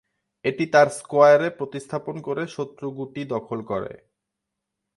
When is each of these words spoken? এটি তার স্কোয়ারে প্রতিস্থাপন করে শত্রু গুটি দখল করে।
এটি 0.45 0.65
তার 0.73 0.87
স্কোয়ারে 0.89 1.49
প্রতিস্থাপন 1.49 2.15
করে 2.21 2.43
শত্রু 2.47 2.87
গুটি 2.91 3.21
দখল 3.25 3.59
করে। 3.63 3.93